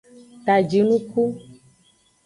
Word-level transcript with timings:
Ta 0.45 0.55
jinuku. 0.69 1.23